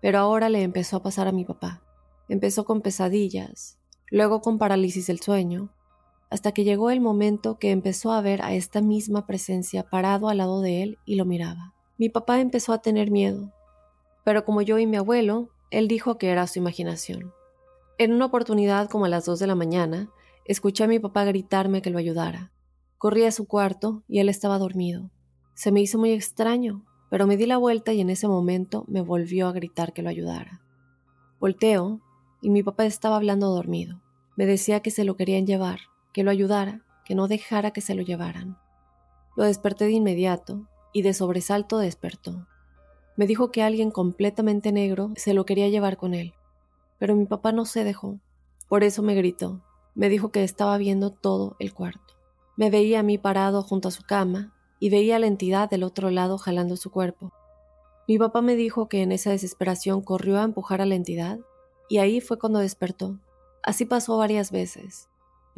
Pero 0.00 0.18
ahora 0.18 0.48
le 0.48 0.62
empezó 0.62 0.96
a 0.96 1.02
pasar 1.02 1.28
a 1.28 1.32
mi 1.32 1.44
papá. 1.44 1.82
Empezó 2.28 2.64
con 2.64 2.82
pesadillas, 2.82 3.78
luego 4.10 4.40
con 4.40 4.58
parálisis 4.58 5.06
del 5.06 5.20
sueño, 5.20 5.70
hasta 6.30 6.52
que 6.52 6.64
llegó 6.64 6.90
el 6.90 7.00
momento 7.00 7.58
que 7.58 7.70
empezó 7.70 8.12
a 8.12 8.20
ver 8.20 8.42
a 8.42 8.52
esta 8.52 8.80
misma 8.80 9.26
presencia 9.26 9.88
parado 9.88 10.28
al 10.28 10.38
lado 10.38 10.60
de 10.60 10.82
él 10.82 10.98
y 11.04 11.16
lo 11.16 11.24
miraba. 11.24 11.74
Mi 11.96 12.08
papá 12.08 12.40
empezó 12.40 12.72
a 12.72 12.82
tener 12.82 13.10
miedo, 13.10 13.52
pero 14.24 14.44
como 14.44 14.62
yo 14.62 14.78
y 14.78 14.86
mi 14.86 14.96
abuelo, 14.96 15.50
él 15.70 15.88
dijo 15.88 16.18
que 16.18 16.28
era 16.28 16.46
su 16.46 16.58
imaginación. 16.58 17.32
En 17.98 18.12
una 18.12 18.26
oportunidad 18.26 18.88
como 18.88 19.06
a 19.06 19.08
las 19.08 19.24
dos 19.24 19.38
de 19.38 19.46
la 19.46 19.54
mañana, 19.54 20.10
escuché 20.44 20.84
a 20.84 20.88
mi 20.88 20.98
papá 20.98 21.24
gritarme 21.24 21.82
que 21.82 21.90
lo 21.90 21.98
ayudara. 21.98 22.52
Corrí 22.98 23.24
a 23.24 23.32
su 23.32 23.46
cuarto 23.46 24.02
y 24.06 24.20
él 24.20 24.28
estaba 24.28 24.58
dormido. 24.58 25.10
Se 25.54 25.72
me 25.72 25.80
hizo 25.80 25.98
muy 25.98 26.12
extraño, 26.12 26.84
pero 27.10 27.26
me 27.26 27.36
di 27.36 27.46
la 27.46 27.56
vuelta 27.56 27.92
y 27.92 28.00
en 28.00 28.10
ese 28.10 28.28
momento 28.28 28.84
me 28.86 29.00
volvió 29.00 29.48
a 29.48 29.52
gritar 29.52 29.92
que 29.92 30.02
lo 30.02 30.10
ayudara. 30.10 30.60
Volteo 31.40 32.00
y 32.42 32.50
mi 32.50 32.62
papá 32.62 32.86
estaba 32.86 33.16
hablando 33.16 33.48
dormido. 33.48 34.00
Me 34.36 34.46
decía 34.46 34.80
que 34.80 34.90
se 34.90 35.04
lo 35.04 35.16
querían 35.16 35.46
llevar, 35.46 35.80
que 36.12 36.22
lo 36.22 36.30
ayudara, 36.30 36.82
que 37.04 37.14
no 37.14 37.28
dejara 37.28 37.70
que 37.70 37.80
se 37.80 37.94
lo 37.94 38.02
llevaran. 38.02 38.58
Lo 39.36 39.44
desperté 39.44 39.84
de 39.86 39.92
inmediato 39.92 40.66
y 40.92 41.02
de 41.02 41.14
sobresalto 41.14 41.78
despertó. 41.78 42.46
Me 43.16 43.26
dijo 43.26 43.50
que 43.50 43.62
alguien 43.62 43.90
completamente 43.90 44.72
negro 44.72 45.12
se 45.16 45.34
lo 45.34 45.44
quería 45.44 45.68
llevar 45.68 45.96
con 45.96 46.14
él, 46.14 46.34
pero 46.98 47.16
mi 47.16 47.26
papá 47.26 47.52
no 47.52 47.64
se 47.64 47.84
dejó. 47.84 48.20
Por 48.68 48.84
eso 48.84 49.02
me 49.02 49.14
gritó. 49.14 49.62
Me 49.94 50.08
dijo 50.08 50.30
que 50.30 50.44
estaba 50.44 50.76
viendo 50.78 51.10
todo 51.10 51.56
el 51.58 51.72
cuarto. 51.72 52.14
Me 52.56 52.70
veía 52.70 53.00
a 53.00 53.02
mí 53.02 53.18
parado 53.18 53.62
junto 53.62 53.88
a 53.88 53.92
su 53.92 54.02
cama 54.02 54.54
y 54.78 54.90
veía 54.90 55.16
a 55.16 55.18
la 55.18 55.26
entidad 55.26 55.70
del 55.70 55.82
otro 55.82 56.10
lado 56.10 56.38
jalando 56.38 56.76
su 56.76 56.90
cuerpo. 56.90 57.32
Mi 58.06 58.18
papá 58.18 58.40
me 58.40 58.56
dijo 58.56 58.88
que 58.88 59.02
en 59.02 59.12
esa 59.12 59.30
desesperación 59.30 60.02
corrió 60.02 60.38
a 60.38 60.44
empujar 60.44 60.80
a 60.80 60.86
la 60.86 60.94
entidad 60.94 61.38
y 61.88 61.98
ahí 61.98 62.20
fue 62.20 62.38
cuando 62.38 62.58
despertó. 62.58 63.18
Así 63.62 63.84
pasó 63.84 64.16
varias 64.18 64.50
veces. 64.50 65.08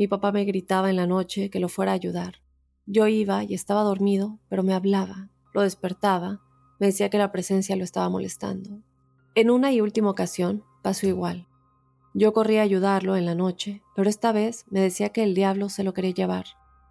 Mi 0.01 0.09
papá 0.09 0.33
me 0.33 0.47
gritaba 0.47 0.89
en 0.89 0.97
la 0.97 1.07
noche 1.07 1.51
que 1.51 1.61
lo 1.61 1.69
fuera 1.69 1.93
a 1.93 1.95
ayudar. 1.95 2.37
Yo 2.87 3.07
iba 3.07 3.45
y 3.45 3.53
estaba 3.53 3.83
dormido, 3.83 4.39
pero 4.49 4.63
me 4.63 4.73
hablaba, 4.73 5.29
lo 5.53 5.61
despertaba, 5.61 6.41
me 6.79 6.87
decía 6.87 7.11
que 7.11 7.19
la 7.19 7.33
presencia 7.33 7.77
lo 7.77 7.85
estaba 7.85 8.09
molestando. 8.09 8.81
En 9.35 9.51
una 9.51 9.73
y 9.73 9.83
última 9.83 10.09
ocasión 10.09 10.65
pasó 10.81 11.07
igual. 11.07 11.49
Yo 12.15 12.33
corrí 12.33 12.57
a 12.57 12.63
ayudarlo 12.63 13.15
en 13.15 13.27
la 13.27 13.35
noche, 13.35 13.83
pero 13.95 14.09
esta 14.09 14.33
vez 14.33 14.65
me 14.71 14.81
decía 14.81 15.11
que 15.11 15.23
el 15.23 15.35
diablo 15.35 15.69
se 15.69 15.85
lo 15.85 15.93
quería 15.93 16.13
llevar, 16.13 16.47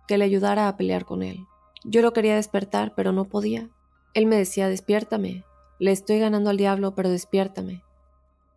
que 0.07 0.19
le 0.19 0.25
ayudara 0.25 0.67
a 0.67 0.77
pelear 0.77 1.05
con 1.05 1.23
él. 1.23 1.47
Yo 1.85 2.03
lo 2.03 2.13
quería 2.13 2.35
despertar, 2.35 2.93
pero 2.95 3.11
no 3.11 3.25
podía. 3.25 3.71
Él 4.13 4.27
me 4.27 4.35
decía, 4.35 4.69
despiértame. 4.69 5.45
Le 5.79 5.91
estoy 5.91 6.19
ganando 6.19 6.51
al 6.51 6.57
diablo, 6.57 6.93
pero 6.93 7.09
despiértame. 7.09 7.81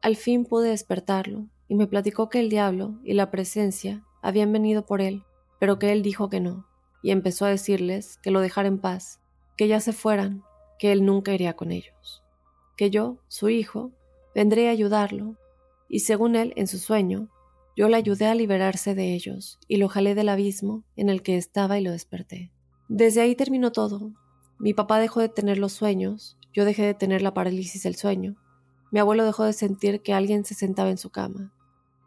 Al 0.02 0.16
fin 0.16 0.44
pude 0.44 0.68
despertarlo, 0.68 1.46
y 1.68 1.74
me 1.74 1.86
platicó 1.86 2.28
que 2.28 2.40
el 2.40 2.50
diablo 2.50 2.98
y 3.02 3.14
la 3.14 3.30
presencia 3.30 4.04
habían 4.22 4.52
venido 4.52 4.86
por 4.86 5.00
él, 5.00 5.24
pero 5.58 5.78
que 5.78 5.92
él 5.92 6.02
dijo 6.02 6.30
que 6.30 6.40
no, 6.40 6.66
y 7.02 7.10
empezó 7.10 7.44
a 7.44 7.50
decirles 7.50 8.18
que 8.22 8.30
lo 8.30 8.40
dejara 8.40 8.68
en 8.68 8.78
paz, 8.78 9.20
que 9.56 9.68
ya 9.68 9.80
se 9.80 9.92
fueran, 9.92 10.42
que 10.78 10.92
él 10.92 11.04
nunca 11.04 11.34
iría 11.34 11.54
con 11.54 11.72
ellos, 11.72 12.22
que 12.76 12.90
yo, 12.90 13.18
su 13.28 13.48
hijo, 13.48 13.92
vendré 14.34 14.68
a 14.68 14.72
ayudarlo, 14.72 15.36
y 15.88 16.00
según 16.00 16.36
él, 16.36 16.52
en 16.56 16.66
su 16.66 16.78
sueño, 16.78 17.28
yo 17.76 17.88
le 17.88 17.96
ayudé 17.96 18.26
a 18.26 18.34
liberarse 18.34 18.94
de 18.94 19.14
ellos, 19.14 19.58
y 19.68 19.76
lo 19.76 19.88
jalé 19.88 20.14
del 20.14 20.28
abismo 20.28 20.84
en 20.96 21.08
el 21.08 21.22
que 21.22 21.36
estaba 21.36 21.78
y 21.78 21.82
lo 21.82 21.90
desperté. 21.90 22.50
Desde 22.88 23.20
ahí 23.20 23.34
terminó 23.34 23.72
todo. 23.72 24.12
Mi 24.58 24.74
papá 24.74 24.98
dejó 24.98 25.20
de 25.20 25.28
tener 25.28 25.58
los 25.58 25.72
sueños, 25.72 26.38
yo 26.52 26.64
dejé 26.64 26.82
de 26.82 26.94
tener 26.94 27.22
la 27.22 27.34
parálisis 27.34 27.82
del 27.82 27.96
sueño, 27.96 28.36
mi 28.90 29.00
abuelo 29.00 29.24
dejó 29.24 29.44
de 29.44 29.54
sentir 29.54 30.02
que 30.02 30.12
alguien 30.12 30.44
se 30.44 30.54
sentaba 30.54 30.90
en 30.90 30.98
su 30.98 31.08
cama, 31.08 31.50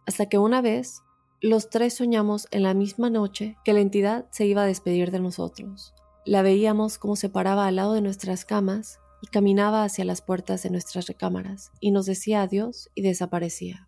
hasta 0.05 0.29
que 0.29 0.37
una 0.37 0.61
vez 0.61 1.01
los 1.41 1.69
tres 1.69 1.95
soñamos 1.95 2.47
en 2.51 2.63
la 2.63 2.73
misma 2.73 3.09
noche 3.09 3.57
que 3.63 3.73
la 3.73 3.81
entidad 3.81 4.25
se 4.31 4.45
iba 4.45 4.63
a 4.63 4.67
despedir 4.67 5.11
de 5.11 5.19
nosotros. 5.19 5.93
La 6.25 6.41
veíamos 6.41 6.97
como 6.97 7.15
se 7.15 7.29
paraba 7.29 7.67
al 7.67 7.75
lado 7.75 7.93
de 7.93 8.01
nuestras 8.01 8.45
camas 8.45 8.99
y 9.21 9.27
caminaba 9.27 9.83
hacia 9.83 10.05
las 10.05 10.21
puertas 10.21 10.63
de 10.63 10.69
nuestras 10.69 11.07
recámaras 11.07 11.71
y 11.79 11.91
nos 11.91 12.05
decía 12.05 12.41
adiós 12.41 12.89
y 12.95 13.01
desaparecía. 13.01 13.87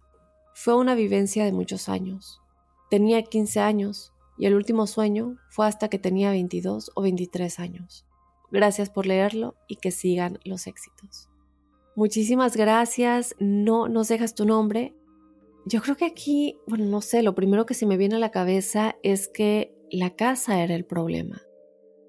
Fue 0.53 0.75
una 0.75 0.95
vivencia 0.95 1.45
de 1.45 1.51
muchos 1.51 1.89
años. 1.89 2.41
Tenía 2.89 3.23
15 3.23 3.59
años 3.59 4.13
y 4.37 4.45
el 4.45 4.55
último 4.55 4.87
sueño 4.87 5.37
fue 5.49 5.67
hasta 5.67 5.89
que 5.89 5.99
tenía 5.99 6.31
22 6.31 6.91
o 6.95 7.01
23 7.01 7.59
años. 7.59 8.05
Gracias 8.51 8.89
por 8.89 9.05
leerlo 9.05 9.55
y 9.67 9.77
que 9.77 9.91
sigan 9.91 10.39
los 10.43 10.67
éxitos. 10.67 11.29
Muchísimas 11.95 12.55
gracias. 12.55 13.35
No 13.39 13.87
nos 13.89 14.07
dejas 14.07 14.35
tu 14.35 14.45
nombre. 14.45 14.95
Yo 15.67 15.81
creo 15.81 15.97
que 15.97 16.05
aquí, 16.05 16.59
bueno, 16.67 16.85
no 16.85 17.01
sé, 17.01 17.23
lo 17.23 17.35
primero 17.35 17.65
que 17.65 17.73
se 17.73 17.85
me 17.85 17.97
viene 17.97 18.15
a 18.15 18.19
la 18.19 18.31
cabeza 18.31 18.95
es 19.03 19.27
que 19.27 19.75
la 19.91 20.15
casa 20.15 20.63
era 20.63 20.75
el 20.75 20.85
problema. 20.85 21.41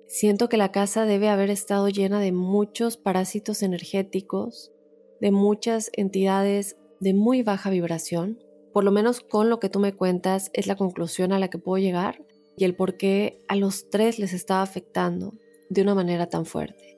Siento 0.07 0.49
que 0.49 0.57
la 0.57 0.71
casa 0.71 1.05
debe 1.05 1.29
haber 1.29 1.51
estado 1.51 1.89
llena 1.89 2.21
de 2.21 2.33
muchos 2.33 2.97
parásitos 2.97 3.63
energéticos, 3.63 4.73
de 5.21 5.33
muchas 5.33 5.91
entidades 5.95 6.77
de 7.01 7.15
muy 7.15 7.43
baja 7.43 7.71
vibración 7.71 8.39
por 8.79 8.85
lo 8.85 8.93
menos 8.93 9.21
con 9.21 9.51
lo 9.51 9.59
que 9.59 9.69
tú 9.69 9.81
me 9.81 9.95
cuentas, 9.95 10.51
es 10.53 10.67
la 10.69 10.77
conclusión 10.77 11.33
a 11.33 11.41
la 11.41 11.49
que 11.49 11.59
puedo 11.59 11.83
llegar 11.83 12.25
y 12.57 12.65
el 12.65 12.77
por 12.77 12.97
qué 12.97 13.45
a 13.49 13.57
los 13.57 13.91
tres 13.91 14.21
les 14.21 14.33
estaba 14.33 14.63
afectando 14.63 15.35
de 15.69 15.83
una 15.83 15.97
manera 15.97 16.29
tan 16.29 16.47
fuerte. 16.47 16.97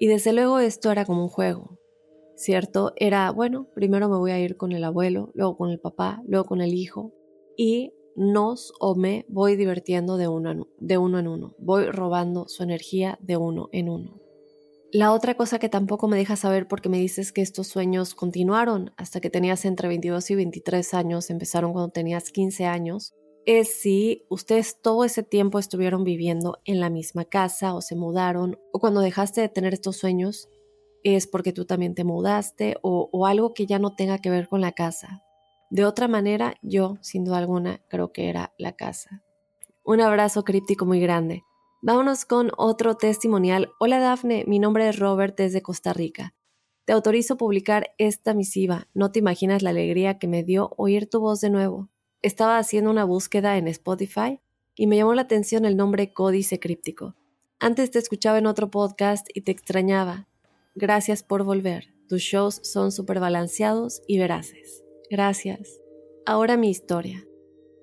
Y 0.00 0.08
desde 0.08 0.32
luego 0.32 0.58
esto 0.58 0.90
era 0.90 1.04
como 1.04 1.22
un 1.22 1.28
juego, 1.28 1.78
¿cierto? 2.42 2.92
Era, 2.96 3.30
bueno, 3.30 3.68
primero 3.74 4.08
me 4.08 4.16
voy 4.16 4.32
a 4.32 4.40
ir 4.40 4.56
con 4.56 4.72
el 4.72 4.84
abuelo, 4.84 5.30
luego 5.34 5.56
con 5.56 5.70
el 5.70 5.78
papá, 5.78 6.22
luego 6.26 6.44
con 6.44 6.60
el 6.60 6.74
hijo, 6.74 7.12
y 7.56 7.92
nos 8.16 8.72
o 8.80 8.94
me 8.94 9.24
voy 9.28 9.56
divirtiendo 9.56 10.16
de 10.16 10.28
uno, 10.28 10.66
de 10.78 10.98
uno 10.98 11.18
en 11.18 11.28
uno, 11.28 11.54
voy 11.58 11.86
robando 11.86 12.48
su 12.48 12.62
energía 12.62 13.18
de 13.22 13.36
uno 13.36 13.68
en 13.72 13.88
uno. 13.88 14.20
La 14.92 15.12
otra 15.12 15.36
cosa 15.36 15.58
que 15.58 15.70
tampoco 15.70 16.06
me 16.08 16.18
deja 16.18 16.36
saber 16.36 16.68
porque 16.68 16.90
me 16.90 16.98
dices 16.98 17.32
que 17.32 17.40
estos 17.40 17.68
sueños 17.68 18.14
continuaron 18.14 18.92
hasta 18.96 19.20
que 19.20 19.30
tenías 19.30 19.64
entre 19.64 19.88
22 19.88 20.30
y 20.32 20.34
23 20.34 20.94
años, 20.94 21.30
empezaron 21.30 21.72
cuando 21.72 21.92
tenías 21.92 22.30
15 22.30 22.66
años, 22.66 23.14
es 23.46 23.72
si 23.72 24.24
ustedes 24.28 24.80
todo 24.82 25.04
ese 25.04 25.22
tiempo 25.22 25.58
estuvieron 25.58 26.04
viviendo 26.04 26.58
en 26.64 26.80
la 26.80 26.90
misma 26.90 27.24
casa 27.24 27.74
o 27.74 27.80
se 27.80 27.96
mudaron, 27.96 28.58
o 28.72 28.80
cuando 28.80 29.00
dejaste 29.00 29.40
de 29.40 29.48
tener 29.48 29.72
estos 29.72 29.96
sueños 29.96 30.48
es 31.04 31.26
porque 31.26 31.52
tú 31.52 31.64
también 31.64 31.94
te 31.94 32.04
mudaste 32.04 32.76
o, 32.82 33.26
algo 33.26 33.54
que 33.54 33.66
ya 33.66 33.78
no 33.78 33.94
tenga 33.94 34.18
que 34.18 34.30
ver 34.30 34.48
con 34.48 34.60
la 34.60 34.72
casa. 34.72 35.22
De 35.70 35.84
otra 35.84 36.08
manera, 36.08 36.54
yo, 36.62 36.98
sin 37.00 37.24
duda 37.24 37.38
alguna, 37.38 37.80
creo 37.88 38.12
que 38.12 38.28
era 38.28 38.52
la 38.58 38.72
casa. 38.72 39.22
Un 39.84 40.00
abrazo 40.00 40.44
críptico 40.44 40.84
muy 40.84 41.00
grande. 41.00 41.42
Vámonos 41.80 42.24
con 42.24 42.52
otro 42.56 42.96
testimonial. 42.96 43.70
Hola 43.80 43.98
Dafne, 43.98 44.44
mi 44.46 44.58
nombre 44.58 44.88
es 44.88 44.98
Robert 44.98 45.36
desde 45.36 45.62
Costa 45.62 45.92
Rica. 45.92 46.34
Te 46.84 46.92
autorizo 46.92 47.36
publicar 47.36 47.90
esta 47.98 48.34
misiva. 48.34 48.88
No 48.94 49.12
te 49.12 49.18
imaginas 49.18 49.62
la 49.62 49.70
alegría 49.70 50.18
que 50.18 50.28
me 50.28 50.44
dio 50.44 50.70
oír 50.76 51.08
tu 51.08 51.20
voz 51.20 51.40
de 51.40 51.50
nuevo. 51.50 51.88
Estaba 52.22 52.58
haciendo 52.58 52.90
una 52.90 53.04
búsqueda 53.04 53.56
en 53.56 53.66
Spotify 53.68 54.40
y 54.76 54.86
me 54.86 54.96
llamó 54.96 55.14
la 55.14 55.22
atención 55.22 55.64
el 55.64 55.76
nombre 55.76 56.12
Códice 56.12 56.60
Críptico. 56.60 57.14
Antes 57.58 57.90
te 57.90 57.98
escuchaba 57.98 58.38
en 58.38 58.46
otro 58.46 58.70
podcast 58.70 59.26
y 59.34 59.42
te 59.42 59.52
extrañaba. 59.52 60.28
Gracias 60.74 61.22
por 61.22 61.44
volver. 61.44 61.94
Tus 62.08 62.22
shows 62.22 62.60
son 62.62 62.92
súper 62.92 63.20
balanceados 63.20 64.02
y 64.06 64.18
veraces. 64.18 64.82
Gracias. 65.10 65.80
Ahora 66.24 66.56
mi 66.56 66.70
historia. 66.70 67.26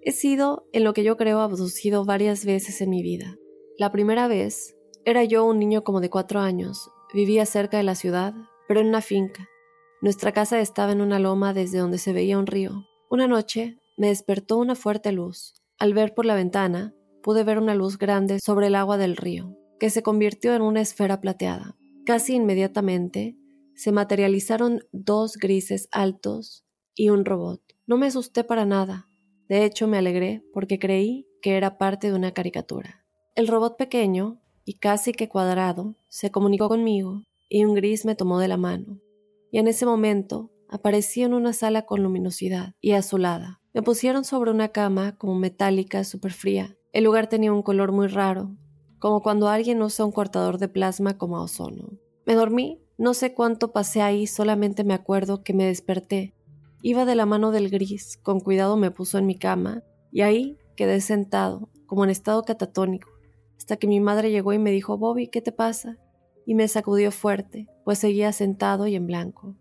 He 0.02 0.12
sido, 0.12 0.68
en 0.72 0.84
lo 0.84 0.94
que 0.94 1.04
yo 1.04 1.18
creo, 1.18 1.40
abducido 1.42 2.06
varias 2.06 2.46
veces 2.46 2.82
en 2.82 2.90
mi 2.90 3.04
vida. 3.04 3.38
La 3.78 3.92
primera 3.92 4.28
vez, 4.28 4.76
era 5.06 5.24
yo 5.24 5.46
un 5.46 5.60
niño 5.60 5.84
como 5.84 6.02
de 6.02 6.10
cuatro 6.10 6.40
años, 6.40 6.90
vivía 7.14 7.46
cerca 7.46 7.78
de 7.78 7.84
la 7.84 7.96
ciudad, 7.96 8.34
pero 8.68 8.80
en 8.80 8.88
una 8.88 9.02
finca. 9.02 9.48
Nuestra 10.02 10.32
casa 10.32 10.60
estaba 10.60 10.92
en 10.92 11.02
una 11.02 11.20
loma 11.20 11.54
desde 11.54 11.80
donde 11.80 11.98
se 11.98 12.14
veía 12.14 12.38
un 12.38 12.48
río. 12.48 12.86
Una 13.10 13.28
noche 13.28 13.78
me 13.98 14.08
despertó 14.08 14.58
una 14.58 14.76
fuerte 14.76 15.12
luz. 15.12 15.54
Al 15.78 15.94
ver 15.94 16.14
por 16.14 16.26
la 16.26 16.36
ventana, 16.36 16.94
pude 17.22 17.44
ver 17.44 17.58
una 17.58 17.76
luz 17.76 17.98
grande 17.98 18.40
sobre 18.40 18.68
el 18.68 18.76
agua 18.76 18.98
del 18.98 19.18
río, 19.18 19.58
que 19.80 19.90
se 19.90 20.02
convirtió 20.02 20.56
en 20.56 20.62
una 20.62 20.82
esfera 20.82 21.20
plateada. 21.20 21.76
Casi 22.10 22.34
inmediatamente 22.34 23.38
se 23.76 23.92
materializaron 23.92 24.82
dos 24.92 25.38
grises 25.38 25.88
altos 25.92 26.66
y 26.96 27.10
un 27.10 27.24
robot. 27.24 27.62
No 27.86 28.00
me 28.00 28.08
asusté 28.08 28.44
para 28.44 28.66
nada. 28.66 29.08
De 29.48 29.64
hecho, 29.64 29.88
me 29.88 30.00
alegré 30.00 30.44
porque 30.52 30.80
creí 30.80 31.28
que 31.40 31.56
era 31.56 31.78
parte 31.78 32.08
de 32.08 32.16
una 32.16 32.32
caricatura. 32.32 33.06
El 33.36 33.48
robot 33.48 33.78
pequeño 33.78 34.42
y 34.66 34.80
casi 34.80 35.12
que 35.12 35.30
cuadrado 35.30 35.98
se 36.08 36.32
comunicó 36.32 36.68
conmigo 36.68 37.26
y 37.48 37.64
un 37.64 37.76
gris 37.76 38.06
me 38.06 38.16
tomó 38.16 38.40
de 38.40 38.48
la 38.48 38.58
mano. 38.58 39.00
Y 39.52 39.60
en 39.60 39.68
ese 39.68 39.86
momento 39.86 40.50
aparecí 40.68 41.22
en 41.22 41.36
una 41.36 41.54
sala 41.54 41.86
con 41.86 42.02
luminosidad 42.02 42.74
y 42.82 42.94
azulada. 42.94 43.62
Me 43.72 43.84
pusieron 43.84 44.26
sobre 44.26 44.50
una 44.50 44.70
cama 44.70 45.16
como 45.16 45.36
metálica 45.36 46.04
súper 46.04 46.34
fría. 46.34 46.76
El 46.92 47.04
lugar 47.04 47.30
tenía 47.30 47.54
un 47.54 47.62
color 47.62 47.92
muy 47.92 48.08
raro, 48.08 48.58
como 49.00 49.22
cuando 49.22 49.48
alguien 49.48 49.82
usa 49.82 50.06
un 50.06 50.12
cortador 50.12 50.58
de 50.58 50.68
plasma 50.68 51.18
como 51.18 51.42
ozono. 51.42 51.90
Me 52.26 52.36
dormí, 52.36 52.82
no 52.98 53.14
sé 53.14 53.34
cuánto 53.34 53.72
pasé 53.72 54.02
ahí, 54.02 54.28
solamente 54.28 54.84
me 54.84 54.94
acuerdo 54.94 55.42
que 55.42 55.54
me 55.54 55.66
desperté. 55.66 56.34
Iba 56.82 57.06
de 57.06 57.16
la 57.16 57.26
mano 57.26 57.52
del 57.52 57.70
gris, 57.70 58.18
con 58.22 58.42
cuidado 58.42 58.76
me 58.78 58.92
puso 58.92 59.18
en 59.18 59.26
mi 59.26 59.36
cama, 59.36 59.84
y 60.12 60.22
ahí 60.22 60.58
quedé 60.76 61.00
sentado, 61.02 61.70
como 61.88 62.04
en 62.04 62.10
estado 62.10 62.44
catatónico, 62.44 63.10
hasta 63.58 63.78
que 63.78 63.88
mi 63.88 64.00
madre 64.00 64.32
llegó 64.32 64.54
y 64.54 64.60
me 64.60 64.72
dijo, 64.72 64.98
Bobby, 64.98 65.28
¿qué 65.28 65.42
te 65.42 65.52
pasa? 65.52 65.98
Y 66.46 66.56
me 66.56 66.68
sacudió 66.68 67.12
fuerte, 67.12 67.68
pues 67.86 68.00
seguía 68.00 68.34
sentado 68.34 68.86
y 68.86 68.96
en 68.96 69.08
blanco. 69.08 69.56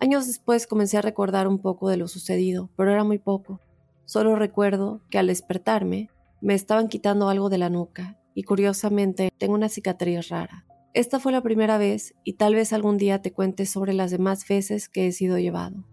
Años 0.00 0.26
después 0.26 0.66
comencé 0.66 0.98
a 0.98 1.02
recordar 1.02 1.46
un 1.46 1.60
poco 1.60 1.88
de 1.88 1.96
lo 1.96 2.08
sucedido, 2.08 2.68
pero 2.76 2.90
era 2.90 3.04
muy 3.04 3.18
poco. 3.18 3.60
Solo 4.04 4.34
recuerdo 4.34 5.00
que 5.08 5.18
al 5.18 5.28
despertarme 5.28 6.10
me 6.40 6.54
estaban 6.54 6.88
quitando 6.88 7.28
algo 7.28 7.48
de 7.48 7.58
la 7.58 7.70
nuca 7.70 8.18
y 8.34 8.44
curiosamente 8.44 9.30
tengo 9.38 9.54
una 9.54 9.68
cicatriz 9.68 10.28
rara. 10.28 10.64
Esta 10.94 11.20
fue 11.20 11.32
la 11.32 11.42
primera 11.42 11.78
vez 11.78 12.14
y 12.22 12.34
tal 12.34 12.54
vez 12.54 12.72
algún 12.72 12.98
día 12.98 13.22
te 13.22 13.32
cuente 13.32 13.64
sobre 13.64 13.94
las 13.94 14.10
demás 14.10 14.46
veces 14.46 14.88
que 14.88 15.06
he 15.06 15.12
sido 15.12 15.38
llevado. 15.38 15.84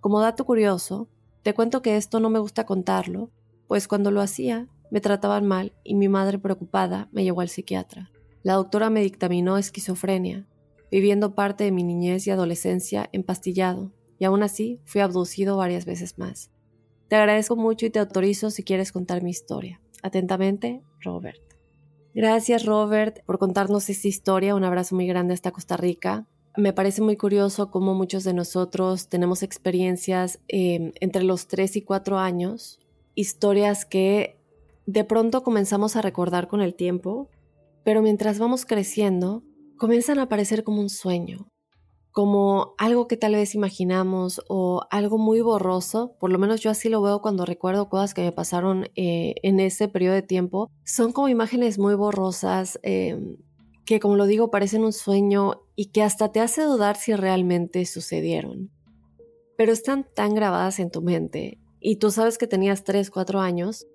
Como 0.00 0.20
dato 0.20 0.44
curioso, 0.44 1.08
te 1.42 1.54
cuento 1.54 1.80
que 1.80 1.96
esto 1.96 2.20
no 2.20 2.28
me 2.28 2.38
gusta 2.38 2.66
contarlo, 2.66 3.30
pues 3.66 3.88
cuando 3.88 4.10
lo 4.10 4.20
hacía 4.20 4.68
me 4.90 5.00
trataban 5.00 5.46
mal 5.46 5.72
y 5.84 5.94
mi 5.94 6.08
madre 6.08 6.38
preocupada 6.38 7.08
me 7.12 7.24
llevó 7.24 7.40
al 7.40 7.48
psiquiatra. 7.48 8.10
La 8.42 8.54
doctora 8.54 8.90
me 8.90 9.00
dictaminó 9.00 9.56
esquizofrenia, 9.56 10.46
viviendo 10.90 11.34
parte 11.34 11.64
de 11.64 11.72
mi 11.72 11.82
niñez 11.82 12.26
y 12.26 12.30
adolescencia 12.30 13.08
empastillado, 13.12 13.92
y 14.18 14.26
aún 14.26 14.42
así 14.42 14.80
fui 14.84 15.00
abducido 15.00 15.56
varias 15.56 15.86
veces 15.86 16.18
más. 16.18 16.50
Te 17.08 17.16
agradezco 17.16 17.56
mucho 17.56 17.86
y 17.86 17.90
te 17.90 17.98
autorizo 17.98 18.50
si 18.50 18.62
quieres 18.62 18.92
contar 18.92 19.22
mi 19.22 19.30
historia. 19.30 19.80
Atentamente, 20.02 20.82
Robert. 21.00 21.51
Gracias 22.14 22.66
Robert 22.66 23.24
por 23.24 23.38
contarnos 23.38 23.88
esta 23.88 24.08
historia. 24.08 24.54
Un 24.54 24.64
abrazo 24.64 24.94
muy 24.94 25.06
grande 25.06 25.34
hasta 25.34 25.50
Costa 25.50 25.76
Rica. 25.76 26.26
Me 26.56 26.74
parece 26.74 27.00
muy 27.00 27.16
curioso 27.16 27.70
cómo 27.70 27.94
muchos 27.94 28.24
de 28.24 28.34
nosotros 28.34 29.08
tenemos 29.08 29.42
experiencias 29.42 30.38
em, 30.48 30.92
entre 31.00 31.22
los 31.22 31.46
3 31.46 31.76
y 31.76 31.82
4 31.82 32.18
años, 32.18 32.78
historias 33.14 33.86
que 33.86 34.38
de 34.84 35.04
pronto 35.04 35.42
comenzamos 35.42 35.96
a 35.96 36.02
recordar 36.02 36.48
con 36.48 36.60
el 36.60 36.74
tiempo, 36.74 37.30
pero 37.84 38.02
mientras 38.02 38.38
vamos 38.38 38.66
creciendo, 38.66 39.42
comienzan 39.78 40.18
a 40.18 40.24
aparecer 40.24 40.62
como 40.62 40.82
un 40.82 40.90
sueño, 40.90 41.51
como 42.12 42.74
algo 42.76 43.08
que 43.08 43.16
tal 43.16 43.34
vez 43.34 43.54
imaginamos 43.54 44.42
o 44.48 44.82
algo 44.90 45.16
muy 45.16 45.40
borroso, 45.40 46.14
por 46.20 46.30
lo 46.30 46.38
menos 46.38 46.60
yo 46.60 46.70
así 46.70 46.90
lo 46.90 47.00
veo 47.00 47.22
cuando 47.22 47.46
recuerdo 47.46 47.88
cosas 47.88 48.12
que 48.12 48.22
me 48.22 48.32
pasaron 48.32 48.88
eh, 48.94 49.34
en 49.42 49.60
ese 49.60 49.88
periodo 49.88 50.14
de 50.14 50.22
tiempo, 50.22 50.70
son 50.84 51.12
como 51.12 51.30
imágenes 51.30 51.78
muy 51.78 51.94
borrosas 51.94 52.78
em, 52.82 53.38
que 53.86 53.98
como 53.98 54.16
lo 54.16 54.26
digo 54.26 54.50
parecen 54.50 54.84
un 54.84 54.92
sueño 54.92 55.62
y 55.74 55.86
que 55.86 56.02
hasta 56.02 56.30
te 56.30 56.40
hace 56.40 56.62
dudar 56.62 56.96
si 56.96 57.14
realmente 57.14 57.84
sucedieron. 57.86 58.70
Pero 59.56 59.72
están 59.72 60.06
tan 60.14 60.34
grabadas 60.34 60.80
en 60.80 60.90
tu 60.90 61.00
mente 61.00 61.58
y 61.80 61.96
tú 61.96 62.10
sabes 62.10 62.36
que 62.36 62.46
tenías 62.46 62.84
3, 62.84 63.10
4 63.10 63.40
años 63.40 63.86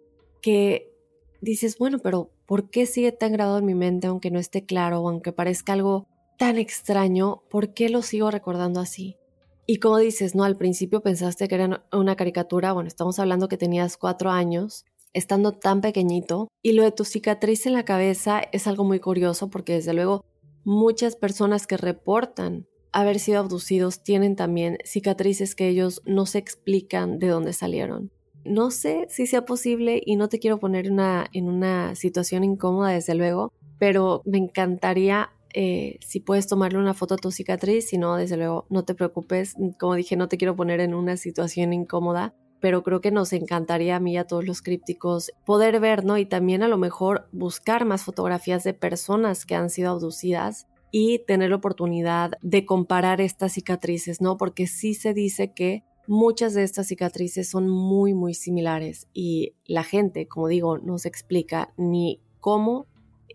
que 0.42 0.92
dices, 1.40 1.78
bueno, 1.78 2.00
pero 2.00 2.32
¿por 2.48 2.72
qué 2.72 2.88
sigue 2.88 3.12
tan 3.12 3.32
grabado 3.32 3.60
en 3.60 3.66
mi 3.66 3.76
mente 3.76 4.08
aunque 4.08 4.32
no 4.32 4.40
esté 4.40 4.66
claro 4.66 5.02
o 5.02 5.10
aunque 5.10 5.32
parezca 5.32 5.74
algo 5.74 6.08
tan 6.38 6.58
extraño, 6.58 7.42
¿por 7.50 7.74
qué 7.74 7.90
lo 7.90 8.02
sigo 8.02 8.32
recordando 8.32 8.80
así? 8.80 9.18
Y 9.66 9.80
como 9.80 9.98
dices, 9.98 10.36
¿no? 10.36 10.44
Al 10.44 10.56
principio 10.56 11.02
pensaste 11.02 11.48
que 11.48 11.56
era 11.56 11.86
una 11.92 12.16
caricatura, 12.16 12.72
bueno, 12.72 12.88
estamos 12.88 13.20
hablando 13.20 13.50
que 13.50 13.58
tenías 13.58 13.98
cuatro 13.98 14.30
años, 14.30 14.86
estando 15.14 15.52
tan 15.52 15.82
pequeñito, 15.82 16.48
y 16.62 16.74
lo 16.74 16.84
de 16.84 16.92
tu 16.92 17.04
cicatriz 17.04 17.66
en 17.66 17.74
la 17.74 17.84
cabeza 17.84 18.42
es 18.52 18.68
algo 18.68 18.84
muy 18.84 19.00
curioso 19.00 19.50
porque 19.50 19.74
desde 19.74 19.94
luego 19.94 20.24
muchas 20.64 21.16
personas 21.16 21.68
que 21.68 21.76
reportan 21.76 22.68
haber 22.92 23.20
sido 23.20 23.40
abducidos 23.40 24.04
tienen 24.04 24.36
también 24.36 24.78
cicatrices 24.86 25.56
que 25.56 25.68
ellos 25.68 26.02
no 26.06 26.26
se 26.26 26.38
explican 26.38 27.20
de 27.20 27.28
dónde 27.28 27.54
salieron. 27.54 28.12
No 28.46 28.72
sé 28.72 29.08
si 29.10 29.28
sea 29.28 29.44
posible 29.44 30.02
y 30.06 30.16
no 30.16 30.30
te 30.30 30.40
quiero 30.40 30.60
poner 30.60 30.90
una, 30.90 31.28
en 31.34 31.50
una 31.50 31.96
situación 31.96 32.46
incómoda, 32.46 32.92
desde 32.92 33.16
luego, 33.16 33.52
pero 33.78 34.22
me 34.26 34.38
encantaría 34.38 35.32
eh, 35.60 35.98
si 36.06 36.20
puedes 36.20 36.46
tomarle 36.46 36.78
una 36.78 36.94
foto 36.94 37.16
a 37.16 37.18
tu 37.18 37.32
cicatriz, 37.32 37.90
si 37.90 37.98
no, 37.98 38.16
desde 38.16 38.38
luego, 38.38 38.68
no 38.70 38.86
te 38.86 38.94
preocupes. 38.94 39.56
Como 39.80 39.96
dije, 39.96 40.16
no 40.16 40.28
te 40.28 40.38
quiero 40.38 40.56
poner 40.56 40.80
en 40.82 40.94
una 40.94 41.18
situación 41.18 41.74
incómoda, 41.74 42.36
pero 42.60 42.84
creo 42.84 43.02
que 43.02 43.10
nos 43.10 43.34
encantaría 43.34 43.96
a 43.96 44.00
mí 44.00 44.14
y 44.14 44.18
a 44.18 44.28
todos 44.28 44.46
los 44.46 44.62
crípticos 44.62 45.32
poder 45.48 45.80
ver, 45.80 46.06
¿no? 46.06 46.20
Y 46.20 46.28
también 46.28 46.62
a 46.62 46.68
lo 46.68 46.78
mejor 46.78 47.28
buscar 47.32 47.86
más 47.86 48.04
fotografías 48.04 48.64
de 48.64 48.76
personas 48.76 49.48
que 49.48 49.56
han 49.56 49.72
sido 49.72 49.90
abducidas 49.90 50.68
y 50.92 51.24
tener 51.26 51.52
oportunidad 51.54 52.34
de 52.44 52.64
comparar 52.64 53.20
estas 53.20 53.54
cicatrices, 53.54 54.22
¿no? 54.22 54.38
Porque 54.38 54.68
sí 54.68 54.94
se 54.94 55.16
dice 55.16 55.54
que 55.54 55.84
muchas 56.06 56.54
de 56.54 56.66
estas 56.66 56.86
cicatrices 56.86 57.50
son 57.50 57.68
muy, 57.68 58.14
muy 58.14 58.36
similares 58.36 59.08
y 59.12 59.56
la 59.66 59.84
gente, 59.84 60.28
como 60.28 60.50
digo, 60.50 60.78
no 60.78 61.00
se 61.00 61.08
explica 61.08 61.74
ni 61.78 62.22
cómo 62.40 62.86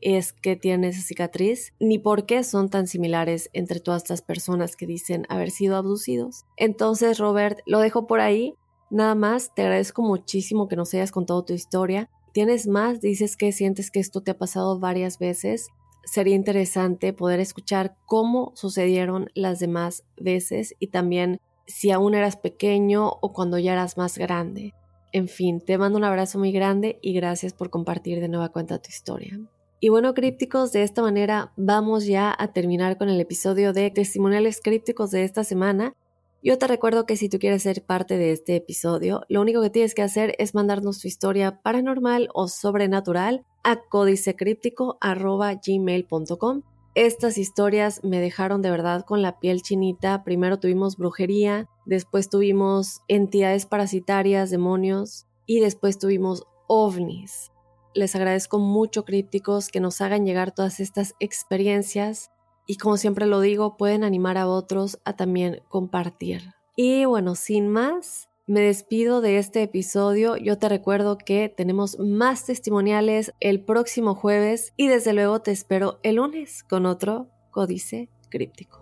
es 0.02 0.32
que 0.32 0.56
tiene 0.56 0.88
esa 0.88 1.00
cicatriz, 1.00 1.72
ni 1.78 1.98
por 1.98 2.26
qué 2.26 2.44
son 2.44 2.68
tan 2.68 2.86
similares 2.86 3.48
entre 3.52 3.80
todas 3.80 4.02
estas 4.02 4.20
personas 4.20 4.76
que 4.76 4.86
dicen 4.86 5.24
haber 5.28 5.50
sido 5.50 5.76
abducidos. 5.76 6.44
Entonces, 6.56 7.18
Robert, 7.18 7.60
lo 7.66 7.78
dejo 7.78 8.06
por 8.06 8.20
ahí. 8.20 8.54
Nada 8.90 9.14
más, 9.14 9.54
te 9.54 9.62
agradezco 9.62 10.02
muchísimo 10.02 10.68
que 10.68 10.76
nos 10.76 10.92
hayas 10.92 11.12
contado 11.12 11.44
tu 11.44 11.54
historia. 11.54 12.10
¿Tienes 12.32 12.66
más? 12.66 13.00
Dices 13.00 13.36
que 13.36 13.52
sientes 13.52 13.90
que 13.90 14.00
esto 14.00 14.22
te 14.22 14.32
ha 14.32 14.38
pasado 14.38 14.78
varias 14.78 15.18
veces. 15.18 15.68
Sería 16.04 16.34
interesante 16.34 17.12
poder 17.12 17.38
escuchar 17.38 17.96
cómo 18.06 18.52
sucedieron 18.56 19.30
las 19.34 19.60
demás 19.60 20.04
veces 20.16 20.74
y 20.80 20.88
también 20.88 21.40
si 21.66 21.92
aún 21.92 22.14
eras 22.14 22.36
pequeño 22.36 23.08
o 23.08 23.32
cuando 23.32 23.58
ya 23.58 23.72
eras 23.72 23.96
más 23.96 24.18
grande. 24.18 24.74
En 25.12 25.28
fin, 25.28 25.60
te 25.60 25.78
mando 25.78 25.98
un 25.98 26.04
abrazo 26.04 26.38
muy 26.38 26.50
grande 26.52 26.98
y 27.02 27.12
gracias 27.12 27.52
por 27.52 27.70
compartir 27.70 28.20
de 28.20 28.28
nueva 28.28 28.48
cuenta 28.48 28.80
tu 28.80 28.88
historia. 28.88 29.38
Y 29.84 29.88
bueno, 29.88 30.14
crípticos, 30.14 30.70
de 30.70 30.84
esta 30.84 31.02
manera 31.02 31.52
vamos 31.56 32.06
ya 32.06 32.32
a 32.38 32.52
terminar 32.52 32.98
con 32.98 33.08
el 33.08 33.20
episodio 33.20 33.72
de 33.72 33.90
testimoniales 33.90 34.60
crípticos 34.62 35.10
de 35.10 35.24
esta 35.24 35.42
semana. 35.42 35.96
Yo 36.40 36.56
te 36.56 36.68
recuerdo 36.68 37.04
que 37.04 37.16
si 37.16 37.28
tú 37.28 37.40
quieres 37.40 37.64
ser 37.64 37.84
parte 37.84 38.16
de 38.16 38.30
este 38.30 38.54
episodio, 38.54 39.22
lo 39.28 39.40
único 39.40 39.60
que 39.60 39.70
tienes 39.70 39.96
que 39.96 40.02
hacer 40.02 40.36
es 40.38 40.54
mandarnos 40.54 41.00
tu 41.00 41.08
historia 41.08 41.60
paranormal 41.62 42.28
o 42.32 42.46
sobrenatural 42.46 43.44
a 43.64 43.80
códicecríptico.gmail.com. 43.88 46.62
Estas 46.94 47.36
historias 47.36 48.04
me 48.04 48.20
dejaron 48.20 48.62
de 48.62 48.70
verdad 48.70 49.04
con 49.04 49.20
la 49.20 49.40
piel 49.40 49.62
chinita. 49.62 50.22
Primero 50.22 50.60
tuvimos 50.60 50.96
brujería, 50.96 51.68
después 51.86 52.28
tuvimos 52.28 53.00
entidades 53.08 53.66
parasitarias, 53.66 54.48
demonios 54.48 55.26
y 55.44 55.58
después 55.58 55.98
tuvimos 55.98 56.44
ovnis. 56.68 57.50
Les 57.94 58.14
agradezco 58.14 58.58
mucho 58.58 59.04
crípticos 59.04 59.68
que 59.68 59.80
nos 59.80 60.00
hagan 60.00 60.24
llegar 60.24 60.52
todas 60.52 60.80
estas 60.80 61.14
experiencias 61.20 62.30
y 62.66 62.76
como 62.76 62.96
siempre 62.96 63.26
lo 63.26 63.40
digo, 63.40 63.76
pueden 63.76 64.04
animar 64.04 64.38
a 64.38 64.48
otros 64.48 64.98
a 65.04 65.14
también 65.16 65.62
compartir. 65.68 66.54
Y 66.76 67.04
bueno, 67.04 67.34
sin 67.34 67.68
más, 67.68 68.28
me 68.46 68.60
despido 68.60 69.20
de 69.20 69.38
este 69.38 69.62
episodio. 69.62 70.36
Yo 70.36 70.58
te 70.58 70.68
recuerdo 70.68 71.18
que 71.18 71.48
tenemos 71.48 71.98
más 71.98 72.46
testimoniales 72.46 73.32
el 73.40 73.64
próximo 73.64 74.14
jueves 74.14 74.72
y 74.76 74.88
desde 74.88 75.12
luego 75.12 75.40
te 75.42 75.50
espero 75.50 75.98
el 76.02 76.16
lunes 76.16 76.64
con 76.64 76.86
otro 76.86 77.28
códice 77.50 78.08
críptico. 78.30 78.81